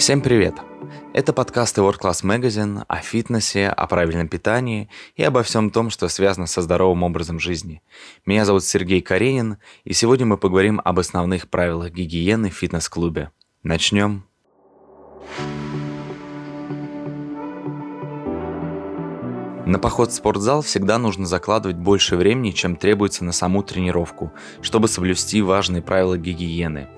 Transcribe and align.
Всем 0.00 0.22
привет! 0.22 0.54
Это 1.12 1.34
подкасты 1.34 1.82
World 1.82 2.00
Class 2.00 2.24
Magazine 2.24 2.84
о 2.88 2.96
фитнесе, 3.02 3.68
о 3.68 3.86
правильном 3.86 4.28
питании 4.28 4.88
и 5.14 5.22
обо 5.22 5.42
всем 5.42 5.70
том, 5.70 5.90
что 5.90 6.08
связано 6.08 6.46
со 6.46 6.62
здоровым 6.62 7.02
образом 7.02 7.38
жизни. 7.38 7.82
Меня 8.24 8.46
зовут 8.46 8.64
Сергей 8.64 9.02
Каренин, 9.02 9.58
и 9.84 9.92
сегодня 9.92 10.24
мы 10.24 10.38
поговорим 10.38 10.80
об 10.82 11.00
основных 11.00 11.50
правилах 11.50 11.92
гигиены 11.92 12.48
в 12.48 12.54
фитнес-клубе. 12.54 13.30
Начнем. 13.62 14.24
На 19.66 19.78
поход 19.78 20.12
в 20.12 20.14
спортзал 20.14 20.62
всегда 20.62 20.96
нужно 20.96 21.26
закладывать 21.26 21.76
больше 21.76 22.16
времени, 22.16 22.52
чем 22.52 22.76
требуется 22.76 23.22
на 23.22 23.32
саму 23.32 23.62
тренировку, 23.62 24.32
чтобы 24.62 24.88
соблюсти 24.88 25.42
важные 25.42 25.82
правила 25.82 26.16
гигиены. 26.16 26.88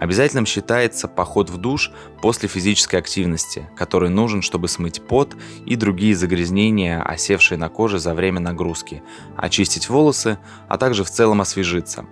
Обязательным 0.00 0.46
считается 0.46 1.08
поход 1.08 1.50
в 1.50 1.58
душ 1.58 1.92
после 2.22 2.48
физической 2.48 2.96
активности, 2.96 3.68
который 3.76 4.08
нужен, 4.08 4.40
чтобы 4.40 4.66
смыть 4.66 5.02
пот 5.02 5.36
и 5.66 5.76
другие 5.76 6.16
загрязнения, 6.16 7.02
осевшие 7.02 7.58
на 7.58 7.68
коже 7.68 7.98
за 7.98 8.14
время 8.14 8.40
нагрузки, 8.40 9.02
очистить 9.36 9.90
волосы, 9.90 10.38
а 10.68 10.78
также 10.78 11.04
в 11.04 11.10
целом 11.10 11.42
освежиться. 11.42 12.06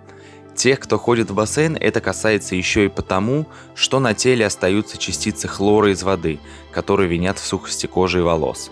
Тех, 0.55 0.79
кто 0.79 0.99
ходит 0.99 1.31
в 1.31 1.33
бассейн, 1.33 1.75
это 1.79 1.99
касается 1.99 2.55
еще 2.55 2.85
и 2.85 2.89
потому, 2.89 3.47
что 3.73 3.99
на 3.99 4.13
теле 4.13 4.45
остаются 4.45 4.99
частицы 4.99 5.47
хлора 5.47 5.91
из 5.91 6.03
воды, 6.03 6.39
которые 6.71 7.09
винят 7.09 7.39
в 7.39 7.45
сухости 7.45 7.87
кожи 7.87 8.19
и 8.19 8.21
волос. 8.21 8.69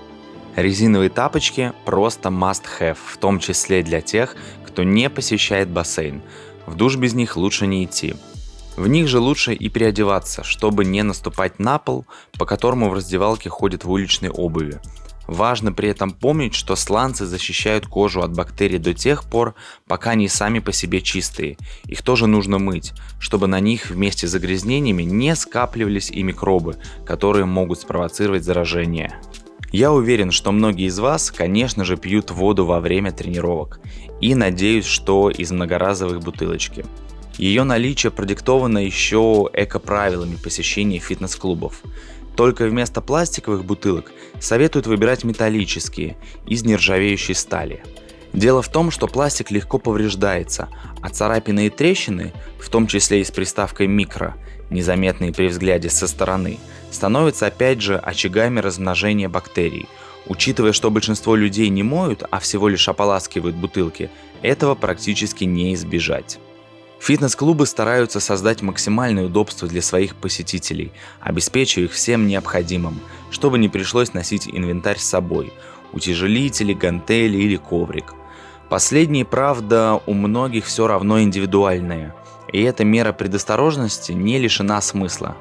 Резиновые 0.56 1.10
тапочки 1.10 1.74
просто 1.86 2.30
must-have, 2.30 2.98
в 3.04 3.18
том 3.18 3.40
числе 3.40 3.82
для 3.82 4.02
тех, 4.02 4.36
кто 4.64 4.84
не 4.84 5.10
посещает 5.10 5.70
бассейн. 5.70 6.22
В 6.68 6.76
душ 6.76 6.98
без 6.98 7.16
них 7.16 7.36
лучше 7.36 7.66
не 7.66 7.84
идти. 7.84 8.16
В 8.78 8.88
них 8.88 9.08
же 9.08 9.20
лучше 9.20 9.56
и 9.56 9.70
переодеваться, 9.70 10.44
чтобы 10.44 10.86
не 10.86 11.02
наступать 11.02 11.58
на 11.58 11.80
пол, 11.80 12.06
по 12.38 12.46
которому 12.46 12.90
в 12.90 12.94
раздевалке 12.94 13.50
ходят 13.50 13.84
в 13.84 13.90
уличной 13.90 14.30
обуви. 14.30 14.80
Важно 15.26 15.74
при 15.74 15.90
этом 15.90 16.12
помнить, 16.12 16.54
что 16.54 16.76
сланцы 16.76 17.26
защищают 17.26 17.88
кожу 17.88 18.22
от 18.22 18.36
бактерий 18.36 18.78
до 18.78 18.94
тех 18.94 19.24
пор, 19.24 19.56
пока 19.88 20.12
они 20.12 20.30
сами 20.30 20.60
по 20.60 20.72
себе 20.72 21.02
чистые. 21.02 21.58
Их 21.86 22.04
тоже 22.04 22.28
нужно 22.28 22.60
мыть, 22.60 22.94
чтобы 23.20 23.48
на 23.48 23.60
них 23.60 23.90
вместе 23.90 24.28
с 24.28 24.32
загрязнениями 24.32 25.04
не 25.04 25.36
скапливались 25.36 26.12
и 26.12 26.22
микробы, 26.22 26.78
которые 27.04 27.46
могут 27.46 27.82
спровоцировать 27.82 28.44
заражение. 28.44 29.20
Я 29.72 29.92
уверен, 29.92 30.32
что 30.32 30.52
многие 30.52 30.86
из 30.86 31.00
вас, 31.00 31.32
конечно 31.32 31.84
же, 31.84 31.98
пьют 31.98 32.30
воду 32.30 32.66
во 32.66 32.80
время 32.80 33.12
тренировок. 33.12 33.80
И 34.22 34.36
надеюсь, 34.36 34.86
что 34.86 35.32
из 35.32 35.52
многоразовых 35.52 36.22
бутылочки. 36.22 36.86
Ее 37.38 37.64
наличие 37.64 38.12
продиктовано 38.12 38.80
еще 38.80 39.50
эко-правилами 39.54 40.36
посещения 40.36 40.98
фитнес-клубов. 40.98 41.82
Только 42.36 42.66
вместо 42.66 43.02
пластиковых 43.02 43.64
бутылок 43.64 44.12
советуют 44.40 44.88
выбирать 44.88 45.24
металлические, 45.24 46.18
из 46.48 46.64
нержавеющей 46.64 47.36
стали. 47.36 47.84
Дело 48.34 48.62
в 48.62 48.70
том, 48.70 48.92
что 48.92 49.08
пластик 49.08 49.52
легко 49.52 49.78
повреждается, 49.78 50.70
а 51.02 51.10
царапины 51.10 51.68
и 51.68 51.70
трещины, 51.70 52.34
в 52.60 52.70
том 52.70 52.88
числе 52.88 53.22
и 53.22 53.24
с 53.24 53.32
приставкой 53.32 53.88
«микро», 53.88 54.36
незаметные 54.70 55.32
при 55.32 55.48
взгляде 55.48 55.90
со 55.90 56.08
стороны, 56.08 56.60
становятся 56.92 57.48
опять 57.48 57.82
же 57.82 57.98
очагами 57.98 58.60
размножения 58.60 59.30
бактерий. 59.30 59.88
Учитывая, 60.26 60.74
что 60.74 60.92
большинство 60.92 61.36
людей 61.36 61.70
не 61.70 61.84
моют, 61.84 62.24
а 62.30 62.40
всего 62.40 62.68
лишь 62.68 62.90
ополаскивают 62.90 63.56
бутылки, 63.56 64.10
этого 64.42 64.76
практически 64.76 65.46
не 65.46 65.74
избежать. 65.74 66.40
Фитнес-клубы 67.00 67.66
стараются 67.66 68.20
создать 68.20 68.62
максимальное 68.62 69.26
удобство 69.26 69.68
для 69.68 69.82
своих 69.82 70.16
посетителей, 70.16 70.92
обеспечивая 71.20 71.86
их 71.86 71.94
всем 71.94 72.28
необходимым, 72.28 73.00
чтобы 73.32 73.60
не 73.60 73.70
пришлось 73.70 74.14
носить 74.14 74.48
инвентарь 74.48 74.98
с 74.98 75.04
собой– 75.04 75.54
утяжелители, 75.94 76.74
гантели 76.74 77.38
или 77.38 77.56
коврик. 77.56 78.14
Последние, 78.70 79.24
правда, 79.24 80.02
у 80.06 80.14
многих 80.14 80.66
все 80.66 80.88
равно 80.88 81.22
индивидуальные– 81.22 82.14
и 82.52 82.62
эта 82.62 82.86
мера 82.86 83.14
предосторожности 83.14 84.12
не 84.14 84.40
лишена 84.40 84.82
смысла. 84.82 85.36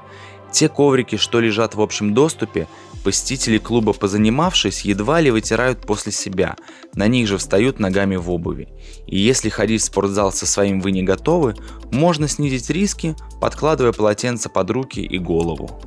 Те 0.57 0.71
коврики, 0.71 1.17
что 1.17 1.39
лежат 1.39 1.75
в 1.75 1.83
общем 1.83 2.15
доступе, 2.15 2.67
посетители 3.05 3.59
клуба, 3.59 3.93
позанимавшись, 3.93 4.87
едва 4.87 5.21
ли 5.21 5.31
вытирают 5.31 5.83
после 5.83 6.13
себя, 6.13 6.57
на 6.95 7.09
них 7.09 7.29
же 7.29 7.37
встают 7.37 7.79
ногами 7.79 8.17
в 8.17 8.31
обуви. 8.31 8.71
И 9.07 9.19
если 9.19 9.51
ходить 9.51 9.83
в 9.83 9.85
спортзал 9.85 10.33
со 10.33 10.47
своим 10.47 10.81
вы 10.81 10.93
не 10.93 11.03
готовы, 11.03 11.57
можно 11.93 12.27
снизить 12.27 12.71
риски, 12.71 13.15
подкладывая 13.39 13.93
полотенце 13.93 14.49
под 14.49 14.71
руки 14.71 15.01
и 15.01 15.19
голову. 15.19 15.79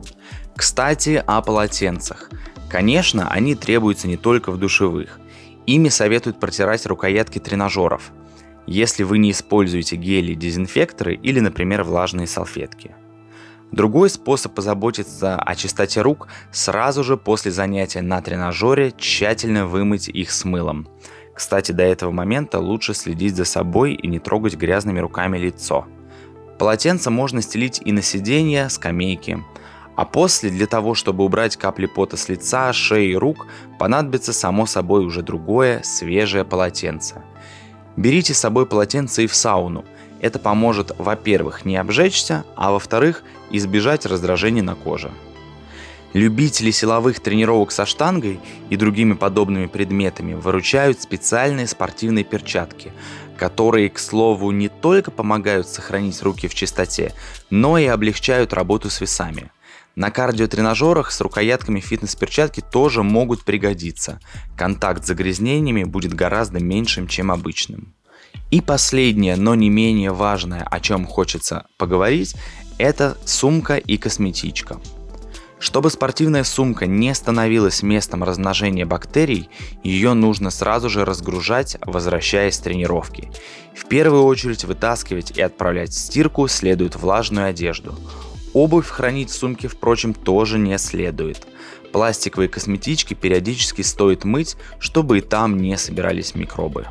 Кстати, 0.55 1.23
о 1.25 1.41
полотенцах. 1.41 2.29
Конечно, 2.69 3.27
они 3.27 3.55
требуются 3.55 4.07
не 4.07 4.17
только 4.17 4.51
в 4.51 4.59
душевых. 4.59 5.19
Ими 5.65 5.89
советуют 5.89 6.39
протирать 6.39 6.85
рукоятки 6.85 7.39
тренажеров– 7.39 8.11
если 8.67 9.01
вы 9.01 9.17
не 9.17 9.31
используете 9.31 9.95
гели, 9.95 10.35
дезинфекторы 10.35 11.15
или, 11.15 11.39
например, 11.39 11.81
влажные 11.81 12.27
салфетки. 12.27 12.93
Другой 13.71 14.09
способ 14.09 14.55
позаботиться 14.55 15.35
о 15.35 15.55
чистоте 15.55 16.01
рук– 16.01 16.27
сразу 16.51 17.03
же 17.03 17.17
после 17.17 17.51
занятия 17.51 18.01
на 18.01 18.21
тренажере 18.21 18.91
тщательно 18.97 19.67
вымыть 19.67 20.07
их 20.09 20.31
с 20.31 20.43
мылом. 20.43 20.87
Кстати, 21.35 21.71
до 21.71 21.83
этого 21.83 22.11
момента 22.11 22.59
лучше 22.59 22.93
следить 22.93 23.35
за 23.35 23.45
собой 23.45 23.93
и 23.93 24.07
не 24.07 24.19
трогать 24.19 24.55
грязными 24.55 24.99
руками 24.99 25.37
лицо. 25.37 25.85
Полотенце 26.57 27.11
можно 27.11 27.41
стелить 27.41 27.79
и 27.85 27.91
на 27.91 28.01
сиденье, 28.01 28.69
скамейки. 28.69 29.43
А 29.95 30.05
после, 30.05 30.49
для 30.49 30.65
того, 30.65 30.95
чтобы 30.95 31.23
убрать 31.23 31.55
капли 31.55 31.85
пота 31.85 32.17
с 32.17 32.27
лица, 32.27 32.73
шеи 32.73 33.11
и 33.11 33.15
рук, 33.15 33.47
понадобится 33.77 34.33
само 34.33 34.65
собой 34.65 35.05
уже 35.05 35.21
другое, 35.21 35.81
свежее 35.83 36.43
полотенце– 36.43 37.23
Берите 37.99 38.33
с 38.33 38.39
собой 38.39 38.65
полотенце 38.65 39.25
и 39.25 39.27
в 39.27 39.35
сауну. 39.35 39.83
Это 40.21 40.39
поможет, 40.39 40.93
во-первых, 40.97 41.65
не 41.65 41.75
обжечься, 41.75 42.45
а 42.55 42.71
во-вторых, 42.71 43.23
избежать 43.51 44.05
раздражений 44.05 44.61
на 44.61 44.75
коже. 44.75 45.11
Любители 46.13 46.71
силовых 46.71 47.19
тренировок 47.19 47.73
со 47.73 47.85
штангой 47.85 48.39
и 48.69 48.77
другими 48.77 49.15
подобными 49.15 49.65
предметами 49.65 50.33
выручают 50.33 51.01
специальные 51.01 51.67
спортивные 51.67 52.23
перчатки, 52.23 52.93
которые, 53.35 53.89
к 53.89 53.99
слову, 53.99 54.51
не 54.51 54.69
только 54.69 55.11
помогают 55.11 55.67
сохранить 55.67 56.23
руки 56.23 56.47
в 56.47 56.55
чистоте, 56.55 57.11
но 57.49 57.77
и 57.77 57.85
облегчают 57.87 58.53
работу 58.53 58.89
с 58.89 59.01
весами– 59.01 59.51
на 59.99 60.11
кардиотренажерах 60.11 61.11
с 61.11 61.19
рукоятками 61.19 61.81
фитнес-перчатки 61.81 62.61
тоже 62.61 63.03
могут 63.03 63.43
пригодиться. 63.43 64.21
Контакт 64.55 65.03
с 65.03 65.07
загрязнениями 65.07 65.83
будет 65.83 66.13
гораздо 66.13 66.63
меньшим, 66.63 67.05
чем 67.05 67.29
обычным. 67.29 67.93
И 68.49 68.61
последнее, 68.61 69.35
но 69.35 69.55
не 69.55 69.69
менее 69.69 70.11
важное, 70.11 70.63
о 70.63 70.79
чем 70.79 71.05
хочется 71.05 71.65
поговорить, 71.77 72.37
это 72.77 73.17
сумка 73.25 73.75
и 73.75 73.97
косметичка. 73.97 74.79
Чтобы 75.59 75.89
спортивная 75.89 76.45
сумка 76.45 76.85
не 76.85 77.13
становилась 77.13 77.83
местом 77.83 78.23
размножения 78.23 78.85
бактерий, 78.85 79.49
ее 79.83 80.13
нужно 80.13 80.49
сразу 80.49 80.89
же 80.89 81.03
разгружать, 81.03 81.75
возвращаясь 81.81 82.55
с 82.55 82.59
тренировки. 82.59 83.29
В 83.75 83.85
первую 83.85 84.23
очередь 84.23 84.63
вытаскивать 84.63 85.31
и 85.31 85.41
отправлять 85.41 85.89
в 85.89 85.99
стирку 85.99 86.47
следует 86.47 86.95
влажную 86.95 87.47
одежду. 87.47 87.99
Обувь 88.53 88.87
хранить 88.87 89.29
в 89.29 89.35
сумке, 89.35 89.67
впрочем, 89.67 90.13
тоже 90.13 90.57
не 90.57 90.77
следует. 90.77 91.47
Пластиковые 91.91 92.49
косметички 92.49 93.13
периодически 93.13 93.81
стоит 93.81 94.23
мыть, 94.23 94.57
чтобы 94.79 95.19
и 95.19 95.21
там 95.21 95.57
не 95.57 95.77
собирались 95.77 96.35
микробы. 96.35 96.87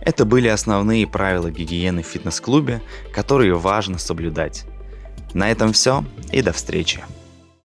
Это 0.00 0.24
были 0.24 0.48
основные 0.48 1.06
правила 1.06 1.50
гигиены 1.50 2.02
в 2.02 2.06
фитнес-клубе, 2.06 2.82
которые 3.12 3.54
важно 3.54 3.98
соблюдать. 3.98 4.64
На 5.32 5.50
этом 5.50 5.72
все 5.72 6.04
и 6.32 6.42
до 6.42 6.52
встречи. 6.52 7.02